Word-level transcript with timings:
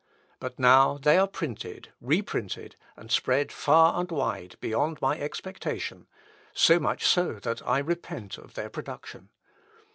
But 0.39 0.57
now 0.57 0.97
they 0.97 1.19
are 1.19 1.27
printed, 1.27 1.93
reprinted, 2.01 2.75
and 2.97 3.11
spread 3.11 3.51
far 3.51 3.99
and 3.99 4.09
wide, 4.11 4.55
beyond 4.59 4.99
my 4.99 5.19
expectation; 5.19 6.07
so 6.55 6.79
much 6.79 7.05
so 7.05 7.33
that 7.33 7.61
I 7.67 7.77
repent 7.77 8.39
of 8.39 8.55
their 8.55 8.71
production. 8.71 9.29